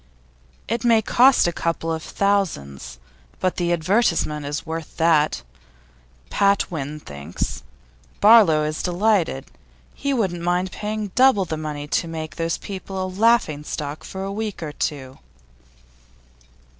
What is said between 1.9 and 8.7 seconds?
of thousands, but the advertisement is worth that, Patwin thinks. Barlow